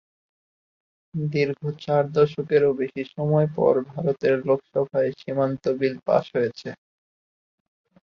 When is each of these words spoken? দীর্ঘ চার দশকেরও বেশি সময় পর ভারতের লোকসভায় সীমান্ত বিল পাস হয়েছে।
দীর্ঘ 1.13 1.61
চার 1.83 2.03
দশকেরও 2.13 2.71
বেশি 2.81 3.03
সময় 3.15 3.47
পর 3.57 3.73
ভারতের 3.89 4.35
লোকসভায় 4.47 5.11
সীমান্ত 5.19 5.63
বিল 5.79 5.95
পাস 6.07 6.25
হয়েছে। 6.35 6.69